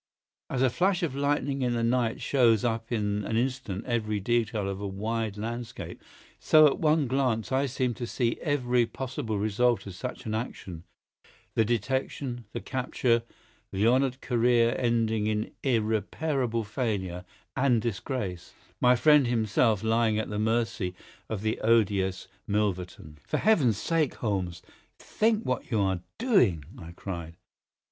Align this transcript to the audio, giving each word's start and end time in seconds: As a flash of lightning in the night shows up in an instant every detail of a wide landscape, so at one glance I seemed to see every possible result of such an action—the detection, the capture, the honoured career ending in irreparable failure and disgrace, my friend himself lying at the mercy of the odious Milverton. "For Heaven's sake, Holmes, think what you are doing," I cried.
As 0.49 0.63
a 0.63 0.71
flash 0.71 1.03
of 1.03 1.13
lightning 1.13 1.61
in 1.61 1.73
the 1.75 1.83
night 1.83 2.21
shows 2.23 2.65
up 2.65 2.91
in 2.91 3.23
an 3.23 3.37
instant 3.37 3.85
every 3.85 4.19
detail 4.19 4.67
of 4.67 4.81
a 4.81 4.87
wide 4.87 5.37
landscape, 5.37 6.01
so 6.39 6.65
at 6.65 6.79
one 6.79 7.05
glance 7.05 7.51
I 7.51 7.67
seemed 7.67 7.97
to 7.97 8.07
see 8.07 8.39
every 8.41 8.87
possible 8.87 9.37
result 9.37 9.85
of 9.85 9.93
such 9.93 10.25
an 10.25 10.33
action—the 10.33 11.65
detection, 11.65 12.45
the 12.51 12.59
capture, 12.61 13.21
the 13.71 13.85
honoured 13.85 14.21
career 14.21 14.75
ending 14.75 15.27
in 15.27 15.51
irreparable 15.61 16.63
failure 16.63 17.23
and 17.55 17.79
disgrace, 17.79 18.53
my 18.79 18.95
friend 18.95 19.27
himself 19.27 19.83
lying 19.83 20.17
at 20.17 20.29
the 20.29 20.39
mercy 20.39 20.95
of 21.29 21.43
the 21.43 21.59
odious 21.59 22.27
Milverton. 22.47 23.19
"For 23.27 23.37
Heaven's 23.37 23.77
sake, 23.77 24.15
Holmes, 24.15 24.63
think 24.97 25.45
what 25.45 25.69
you 25.69 25.79
are 25.81 26.01
doing," 26.17 26.65
I 26.79 26.91
cried. 26.93 27.35